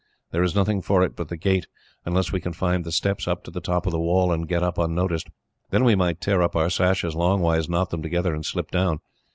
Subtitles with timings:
[0.31, 1.67] There is nothing for it but the gate,
[2.05, 4.63] unless we can find the steps up to the top of the wall, and get
[4.63, 5.27] up unnoticed.
[5.69, 9.01] Then we might tear up our sashes longways, knot them together, and slip down.